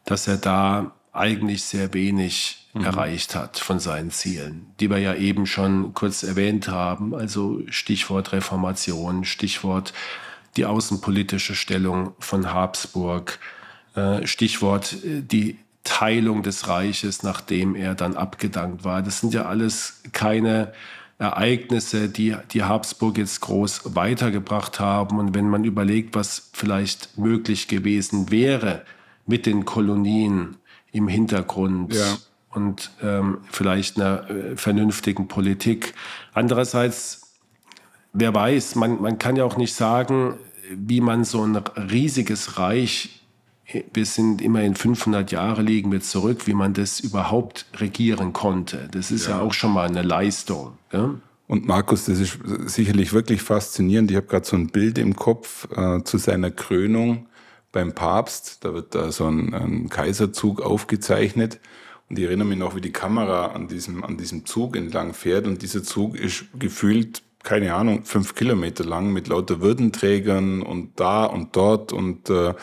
[0.06, 2.86] dass er da eigentlich sehr wenig mhm.
[2.86, 7.16] erreicht hat von seinen Zielen, die wir ja eben schon kurz erwähnt haben.
[7.16, 9.94] Also Stichwort Reformation, Stichwort
[10.56, 13.40] die außenpolitische Stellung von Habsburg,
[13.96, 19.02] äh, Stichwort äh, die Teilung des Reiches, nachdem er dann abgedankt war.
[19.02, 20.74] Das sind ja alles keine
[21.19, 25.17] Ereignisse, die die Habsburg jetzt groß weitergebracht haben.
[25.19, 28.84] Und wenn man überlegt, was vielleicht möglich gewesen wäre
[29.25, 30.58] mit den Kolonien
[30.91, 32.17] im Hintergrund ja.
[32.51, 35.93] und ähm, vielleicht einer äh, vernünftigen Politik.
[36.34, 37.34] Andererseits,
[38.13, 40.36] wer weiß, man, man kann ja auch nicht sagen,
[40.71, 43.21] wie man so ein riesiges Reich
[43.93, 48.88] wir sind immerhin 500 Jahre liegen wir zurück, wie man das überhaupt regieren konnte.
[48.91, 50.77] Das ist ja, ja auch schon mal eine Leistung.
[50.93, 51.15] Ja?
[51.47, 54.12] Und Markus, das ist sicherlich wirklich faszinierend.
[54.12, 57.27] Ich habe gerade so ein Bild im Kopf äh, zu seiner Krönung
[57.71, 58.63] beim Papst.
[58.63, 61.60] Da wird da so ein, ein, Kaiserzug aufgezeichnet.
[62.10, 65.45] Und ich erinnere mich noch, wie die Kamera an diesem, an diesem Zug entlang fährt.
[65.45, 71.25] Und dieser Zug ist gefühlt, keine Ahnung, fünf Kilometer lang mit lauter Würdenträgern und da
[71.25, 72.53] und dort und äh,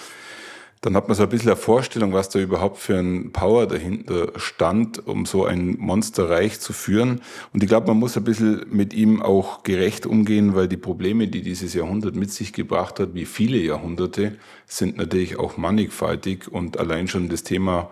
[0.85, 4.33] dann hat man so ein bisschen eine Vorstellung, was da überhaupt für ein Power dahinter
[4.37, 7.23] stand, um so ein Monsterreich zu führen.
[7.55, 11.27] Und ich glaube, man muss ein bisschen mit ihm auch gerecht umgehen, weil die Probleme,
[11.27, 16.53] die dieses Jahrhundert mit sich gebracht hat, wie viele Jahrhunderte, sind natürlich auch mannigfaltig.
[16.53, 17.89] Und allein schon das Thema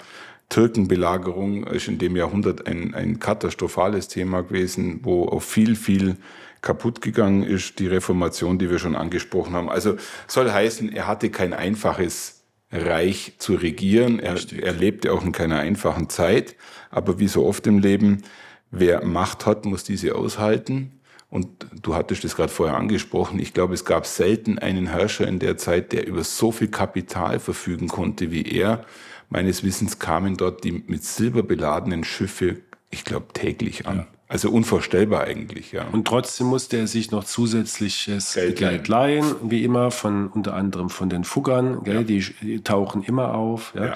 [0.51, 6.17] Türkenbelagerung ist in dem Jahrhundert ein, ein katastrophales Thema gewesen, wo auch viel, viel
[6.61, 9.71] kaputt gegangen ist, die Reformation, die wir schon angesprochen haben.
[9.71, 12.42] Also soll heißen, er hatte kein einfaches
[12.73, 14.19] reich zu regieren.
[14.19, 16.57] Er, er lebte auch in keiner einfachen Zeit.
[16.91, 18.23] Aber wie so oft im Leben,
[18.71, 21.01] wer Macht hat, muss diese aushalten.
[21.29, 21.49] Und
[21.81, 23.39] du hattest das gerade vorher angesprochen.
[23.39, 27.39] Ich glaube, es gab selten einen Herrscher in der Zeit, der über so viel Kapital
[27.39, 28.85] verfügen konnte wie er.
[29.31, 33.99] Meines Wissens kamen dort die mit Silber beladenen Schiffe, ich glaube, täglich an.
[33.99, 34.07] Ja.
[34.33, 35.85] Also unvorstellbar eigentlich, ja.
[35.93, 40.89] Und trotzdem musste er sich noch zusätzliches Geld, Geld leihen, wie immer, von unter anderem
[40.89, 41.83] von den Fuggern?
[41.85, 42.03] Ja.
[42.03, 43.75] Die, die, tauchen immer auf.
[43.77, 43.95] Ja?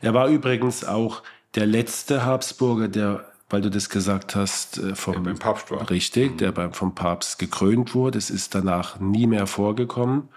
[0.00, 1.22] Er war übrigens auch
[1.54, 5.88] der letzte Habsburger, der, weil du das gesagt hast, äh, vom der Papst war.
[5.88, 6.36] Richtig, mhm.
[6.38, 8.18] der beim, vom Papst gekrönt wurde.
[8.18, 10.30] Es ist danach nie mehr vorgekommen.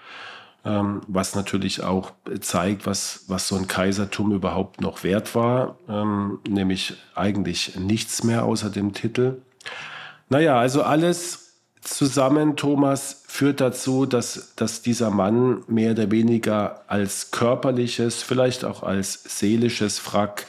[0.65, 6.39] Ähm, was natürlich auch zeigt, was, was so ein Kaisertum überhaupt noch wert war, ähm,
[6.47, 9.41] nämlich eigentlich nichts mehr außer dem Titel.
[10.27, 17.31] Naja, also alles zusammen, Thomas, führt dazu, dass, dass dieser Mann mehr oder weniger als
[17.31, 20.45] körperliches, vielleicht auch als seelisches Wrack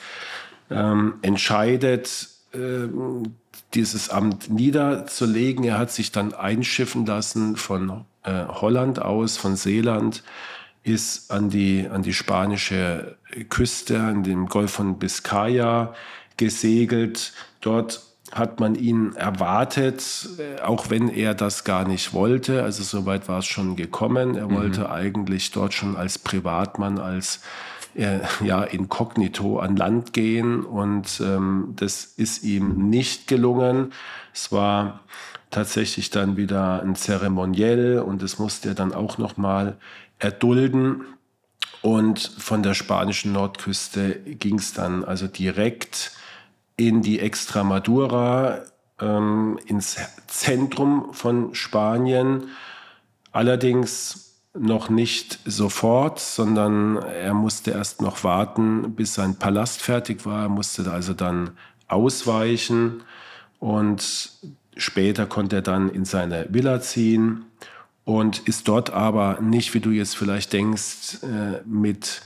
[0.70, 3.34] ähm, entscheidet, ähm,
[3.74, 5.64] dieses Amt niederzulegen.
[5.64, 10.22] Er hat sich dann einschiffen lassen von äh, Holland aus, von Seeland,
[10.82, 13.16] ist an die, an die spanische
[13.48, 15.94] Küste, an dem Golf von Biscaya
[16.36, 17.32] gesegelt.
[17.60, 18.02] Dort
[18.32, 22.62] hat man ihn erwartet, äh, auch wenn er das gar nicht wollte.
[22.62, 24.36] Also soweit war es schon gekommen.
[24.36, 24.54] Er mhm.
[24.54, 27.40] wollte eigentlich dort schon als Privatmann, als
[27.94, 33.92] äh, ja, inkognito an Land gehen und ähm, das ist ihm nicht gelungen.
[34.32, 35.00] Es war
[35.50, 39.76] tatsächlich dann wieder ein Zeremoniell und das musste er dann auch noch mal
[40.18, 41.04] erdulden.
[41.82, 46.12] Und von der spanischen Nordküste ging es dann also direkt
[46.76, 48.62] in die Extremadura,
[49.00, 52.48] ähm, ins Zentrum von Spanien.
[53.32, 60.42] Allerdings noch nicht sofort, sondern er musste erst noch warten, bis sein Palast fertig war.
[60.42, 61.50] Er musste also dann
[61.86, 63.02] ausweichen
[63.58, 64.32] und
[64.76, 67.44] Später konnte er dann in seine Villa ziehen
[68.04, 72.22] und ist dort aber nicht, wie du jetzt vielleicht denkst, äh, mit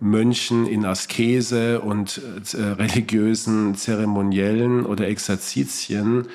[0.00, 2.20] Mönchen in Askese und
[2.54, 6.26] äh, religiösen Zeremoniellen oder Exerzitien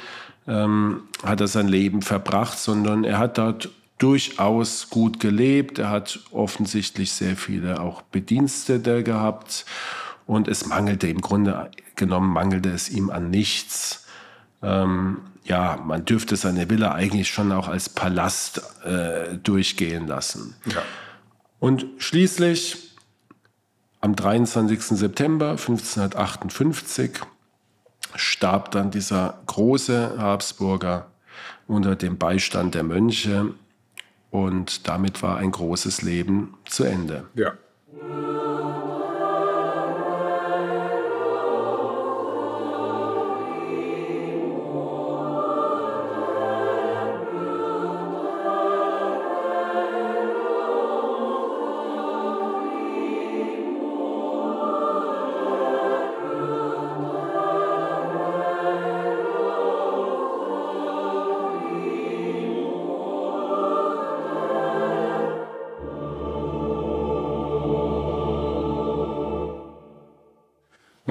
[0.48, 5.80] ähm, hat er sein Leben verbracht, sondern er hat dort durchaus gut gelebt.
[5.80, 9.66] Er hat offensichtlich sehr viele auch Bedienstete gehabt
[10.26, 14.06] und es mangelte im Grunde genommen mangelte es ihm an nichts.
[14.62, 15.18] Ähm,
[15.48, 20.56] ja, man dürfte seine Villa eigentlich schon auch als Palast äh, durchgehen lassen.
[20.66, 20.82] Ja.
[21.60, 22.96] Und schließlich
[24.02, 24.82] am 23.
[24.82, 27.12] September 1558
[28.16, 31.08] starb dann dieser große Habsburger
[31.68, 33.54] unter dem Beistand der Mönche
[34.32, 37.26] und damit war ein großes Leben zu Ende.
[37.36, 37.54] Ja.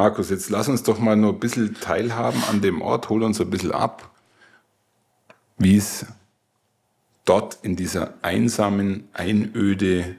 [0.06, 3.40] Markus, jetzt lass uns doch mal nur ein bisschen teilhaben an dem Ort, hol uns
[3.40, 4.08] ein bisschen ab,
[5.58, 6.06] wie es
[7.24, 10.14] dort in dieser einsamen Einöde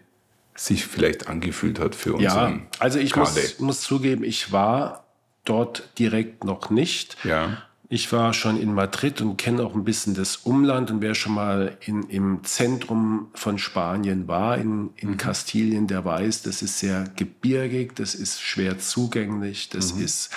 [0.55, 2.23] sich vielleicht angefühlt hat für uns.
[2.23, 5.05] Ja, also ich muss, muss, zugeben, ich war
[5.45, 7.15] dort direkt noch nicht.
[7.23, 7.63] Ja.
[7.89, 11.33] Ich war schon in Madrid und kenne auch ein bisschen das Umland und wer schon
[11.33, 15.17] mal in, im Zentrum von Spanien war, in, in mhm.
[15.17, 20.03] Kastilien, der weiß, das ist sehr gebirgig, das ist schwer zugänglich, das mhm.
[20.03, 20.31] ist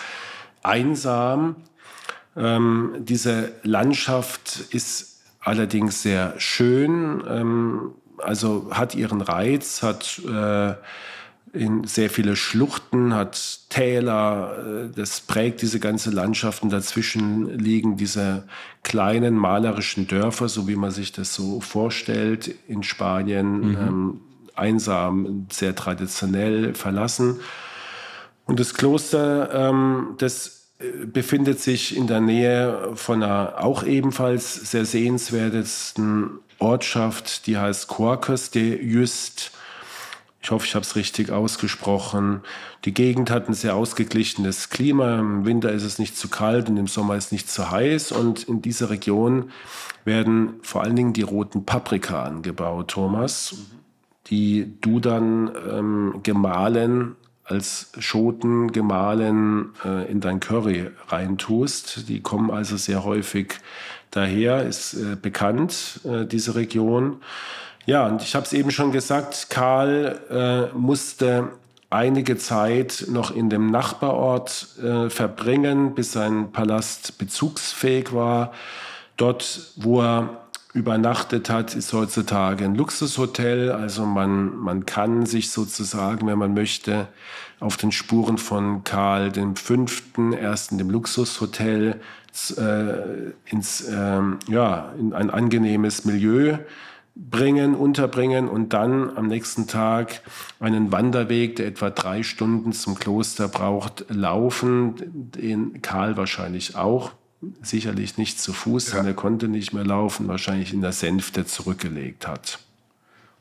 [0.63, 1.57] einsam.
[2.37, 10.75] Ähm, diese Landschaft ist allerdings sehr schön, ähm, also hat ihren Reiz, hat äh,
[11.53, 17.97] in sehr viele Schluchten, hat Täler, äh, das prägt diese ganze Landschaft und dazwischen liegen
[17.97, 18.45] diese
[18.83, 23.77] kleinen malerischen Dörfer, so wie man sich das so vorstellt, in Spanien, mhm.
[23.77, 24.21] ähm,
[24.55, 27.41] einsam, sehr traditionell verlassen.
[28.47, 34.71] Und das Kloster, ähm, das äh, befindet sich in der Nähe von einer auch ebenfalls
[34.71, 39.53] sehr sehenswertesten Ortschaft, die heißt Corcus de Just
[40.43, 42.41] ich hoffe, ich habe es richtig ausgesprochen.
[42.87, 45.19] Die Gegend hat ein sehr ausgeglichenes Klima.
[45.19, 48.13] Im Winter ist es nicht zu kalt und im Sommer ist es nicht zu heiß.
[48.13, 49.51] Und in dieser Region
[50.05, 53.55] werden vor allen Dingen die roten Paprika angebaut, Thomas,
[54.29, 62.09] die du dann ähm, gemahlen als Schoten gemahlen äh, in dein Curry reintust.
[62.09, 63.55] Die kommen also sehr häufig
[64.11, 67.17] daher, ist äh, bekannt, äh, diese Region.
[67.91, 71.49] Ja, und ich habe es eben schon gesagt, Karl äh, musste
[71.91, 78.53] einige Zeit noch in dem Nachbarort äh, verbringen, bis sein Palast bezugsfähig war.
[79.17, 83.73] Dort, wo er übernachtet hat, ist heutzutage ein Luxushotel.
[83.73, 87.09] Also man, man kann sich sozusagen, wenn man möchte,
[87.59, 89.87] auf den Spuren von Karl V.
[90.41, 92.01] erst in dem Luxushotel
[92.57, 92.93] äh,
[93.47, 96.59] ins, äh, ja, in ein angenehmes Milieu
[97.15, 100.23] bringen, unterbringen und dann am nächsten Tag
[100.59, 107.13] einen Wanderweg, der etwa drei Stunden zum Kloster braucht, laufen, den Karl wahrscheinlich auch,
[107.63, 108.99] sicherlich nicht zu Fuß, ja.
[108.99, 112.59] denn er konnte nicht mehr laufen, wahrscheinlich in der Sänfte zurückgelegt hat.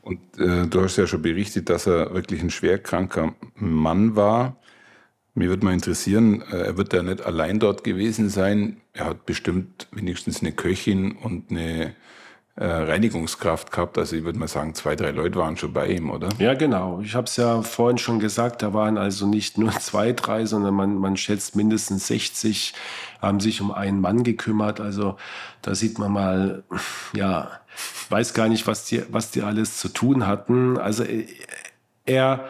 [0.02, 4.56] Und äh, du hast ja schon berichtet, dass er wirklich ein schwerkranker Mann war.
[5.36, 8.78] Mir würde mal interessieren, äh, er wird ja nicht allein dort gewesen sein.
[8.94, 11.94] Er hat bestimmt wenigstens eine Köchin und eine
[12.60, 13.98] äh, Reinigungskraft gehabt.
[13.98, 16.28] Also ich würde mal sagen, zwei, drei Leute waren schon bei ihm, oder?
[16.40, 17.00] Ja, genau.
[17.02, 20.74] Ich habe es ja vorhin schon gesagt, da waren also nicht nur zwei, drei, sondern
[20.74, 22.74] man, man schätzt mindestens 60
[23.22, 24.82] haben sich um einen Mann gekümmert.
[24.82, 25.16] Also
[25.62, 26.64] da sieht man mal,
[27.16, 27.50] ja,
[28.10, 30.78] weiß gar nicht, was die, was die alles zu tun hatten.
[30.78, 31.28] Also äh,
[32.06, 32.50] er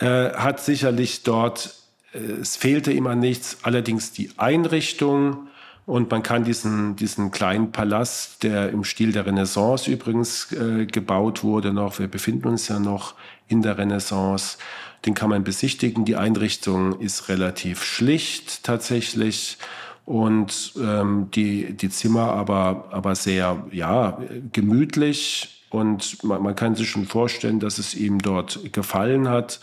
[0.00, 1.72] äh, hat sicherlich dort,
[2.12, 5.46] äh, es fehlte an nichts, allerdings die Einrichtung,
[5.86, 11.44] und man kann diesen, diesen kleinen Palast, der im Stil der Renaissance übrigens äh, gebaut
[11.44, 13.14] wurde, noch, wir befinden uns ja noch
[13.46, 14.58] in der Renaissance,
[15.06, 16.04] den kann man besichtigen.
[16.04, 19.58] Die Einrichtung ist relativ schlicht tatsächlich
[20.04, 24.18] und ähm, die, die Zimmer aber, aber sehr ja,
[24.52, 25.64] gemütlich.
[25.70, 29.60] Und man, man kann sich schon vorstellen, dass es ihm dort gefallen hat.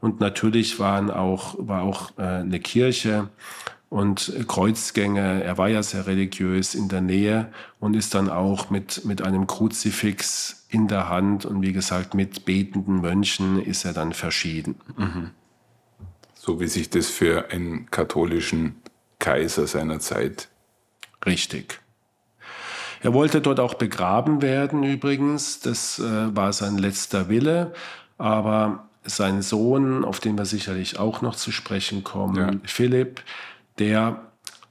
[0.00, 3.28] Und natürlich waren auch, war auch äh, eine Kirche
[3.88, 5.42] und Kreuzgänge.
[5.44, 9.46] Er war ja sehr religiös in der Nähe und ist dann auch mit, mit einem
[9.46, 14.76] Kruzifix in der Hand und wie gesagt mit betenden Mönchen ist er dann verschieden.
[14.96, 15.30] Mhm.
[16.34, 18.76] So wie sich das für einen katholischen
[19.18, 20.48] Kaiser seiner Zeit.
[21.24, 21.80] Richtig.
[23.02, 27.72] Er wollte dort auch begraben werden übrigens, das äh, war sein letzter Wille,
[28.18, 32.50] aber sein Sohn, auf den wir sicherlich auch noch zu sprechen kommen, ja.
[32.64, 33.22] Philipp,
[33.78, 34.20] der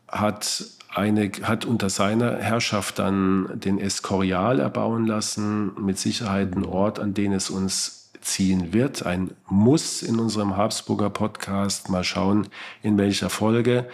[0.08, 7.00] hat eine, hat unter seiner Herrschaft dann den Escorial erbauen lassen, mit Sicherheit ein Ort,
[7.00, 9.06] an den es uns ziehen wird.
[9.06, 11.90] Ein Muss in unserem Habsburger Podcast.
[11.90, 12.48] Mal schauen,
[12.82, 13.88] in welcher Folge.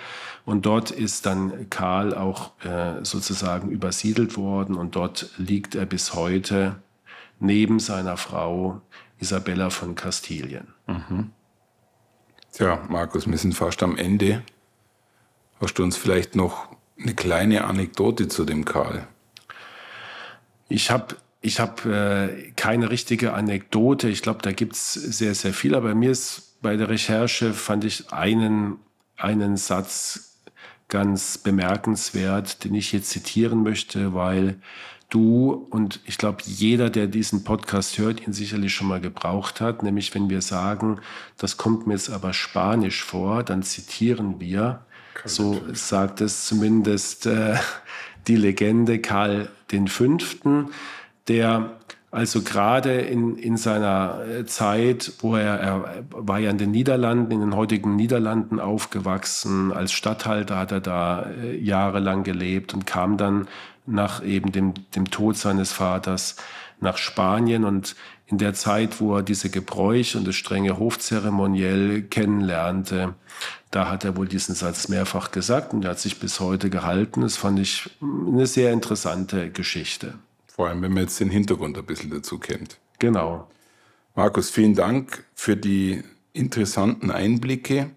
[0.46, 6.14] Und dort ist dann Karl auch äh, sozusagen übersiedelt worden und dort liegt er bis
[6.14, 6.78] heute
[7.40, 8.82] neben seiner Frau
[9.20, 10.68] Isabella von Kastilien.
[10.88, 11.32] Mhm.
[12.52, 14.44] Tja, Markus, wir sind fast am Ende.
[15.62, 19.08] Hast du uns vielleicht noch eine kleine Anekdote zu dem Karl?
[20.70, 24.10] Ich habe ich hab, äh, keine richtige Anekdote.
[24.10, 25.76] Ich glaube, da gibt es sehr, sehr viel.
[25.76, 28.78] Aber mir ist bei der Recherche fand ich einen,
[29.18, 30.40] einen Satz
[30.88, 34.60] ganz bemerkenswert, den ich jetzt zitieren möchte, weil
[35.10, 39.84] du und ich glaube, jeder, der diesen Podcast hört, ihn sicherlich schon mal gebraucht hat.
[39.84, 41.02] Nämlich, wenn wir sagen,
[41.38, 44.86] das kommt mir jetzt aber Spanisch vor, dann zitieren wir,
[45.26, 45.82] so natürlich.
[45.82, 47.56] sagt es zumindest äh,
[48.28, 50.70] die Legende Karl V.,
[51.28, 51.78] der
[52.12, 57.32] also gerade in, in seiner äh, Zeit, wo er, er war ja in den Niederlanden,
[57.32, 63.16] in den heutigen Niederlanden aufgewachsen, als Statthalter hat er da äh, jahrelang gelebt und kam
[63.16, 63.48] dann
[63.86, 66.36] nach eben dem, dem Tod seines Vaters
[66.82, 67.96] nach Spanien und
[68.32, 73.16] in der Zeit, wo er diese Gebräuche und das strenge Hofzeremoniell kennenlernte,
[73.72, 77.22] da hat er wohl diesen Satz mehrfach gesagt und der hat sich bis heute gehalten.
[77.22, 80.16] Das fand ich eine sehr interessante Geschichte.
[80.48, 82.78] Vor allem, wenn man jetzt den Hintergrund ein bisschen dazu kennt.
[83.00, 83.48] Genau.
[84.16, 86.04] Markus, vielen Dank für die
[86.34, 87.92] interessanten Einblicke.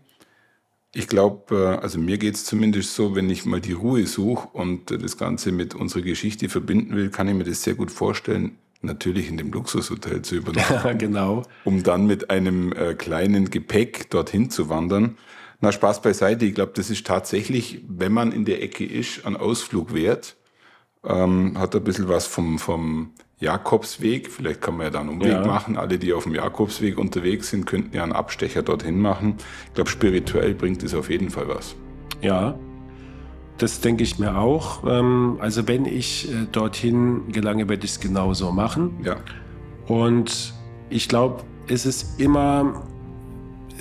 [0.92, 4.48] Ich glaube, äh, also mir geht es zumindest so, wenn ich mal die Ruhe suche
[4.52, 8.56] und das Ganze mit unserer Geschichte verbinden will, kann ich mir das sehr gut vorstellen,
[8.84, 10.98] natürlich in dem Luxushotel zu übernachten.
[10.98, 11.42] genau.
[11.64, 15.16] Um dann mit einem äh, kleinen Gepäck dorthin zu wandern.
[15.60, 16.44] Na, Spaß beiseite.
[16.44, 20.36] Ich glaube, das ist tatsächlich, wenn man in der Ecke ist, ein Ausflug wert.
[21.04, 24.30] Ähm, hat ein bisschen was vom, vom Jakobsweg.
[24.30, 25.46] Vielleicht kann man ja da einen Umweg ja.
[25.46, 25.76] machen.
[25.76, 29.36] Alle, die auf dem Jakobsweg unterwegs sind, könnten ja einen Abstecher dorthin machen.
[29.68, 31.76] Ich glaube, spirituell bringt es auf jeden Fall was.
[32.20, 32.58] Ja,
[33.58, 34.82] das denke ich mir auch.
[34.86, 38.98] Ähm, also wenn ich äh, dorthin gelange, werde ich es genauso machen.
[39.04, 39.16] Ja.
[39.86, 40.54] Und
[40.90, 42.82] ich glaube, es ist immer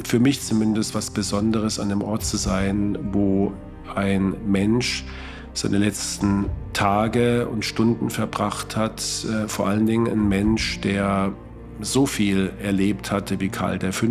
[0.04, 3.54] für mich zumindest was Besonderes, an einem Ort zu sein, wo
[3.96, 5.06] ein Mensch
[5.54, 9.02] seine letzten Tage und Stunden verbracht hat.
[9.26, 11.34] Äh, vor allen Dingen ein Mensch, der
[11.80, 14.06] so viel erlebt hatte wie Karl V.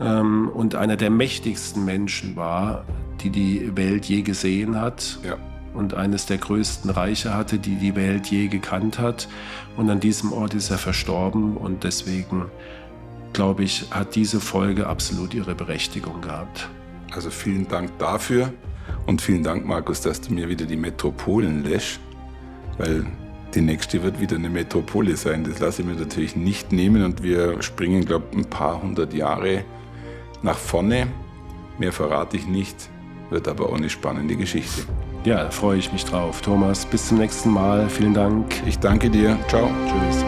[0.00, 2.84] Ähm, und einer der mächtigsten Menschen war,
[3.22, 5.18] die die Welt je gesehen hat.
[5.24, 5.36] Ja.
[5.74, 9.28] Und eines der größten Reiche hatte, die die Welt je gekannt hat.
[9.76, 11.56] Und an diesem Ort ist er verstorben.
[11.56, 12.46] Und deswegen,
[13.32, 16.68] glaube ich, hat diese Folge absolut ihre Berechtigung gehabt.
[17.12, 18.52] Also vielen Dank dafür.
[19.06, 22.00] Und vielen Dank, Markus, dass du mir wieder die Metropolen lässt,
[22.78, 23.06] weil
[23.54, 25.44] die nächste wird wieder eine Metropole sein.
[25.44, 29.14] Das lasse ich mir natürlich nicht nehmen und wir springen, glaube ich, ein paar hundert
[29.14, 29.64] Jahre
[30.42, 31.06] nach vorne.
[31.78, 32.90] Mehr verrate ich nicht,
[33.30, 34.82] wird aber auch eine spannende Geschichte.
[35.24, 36.40] Ja, da freue ich mich drauf.
[36.40, 37.88] Thomas, bis zum nächsten Mal.
[37.88, 38.46] Vielen Dank.
[38.66, 39.38] Ich danke dir.
[39.48, 39.70] Ciao.
[39.86, 40.24] Tschüss.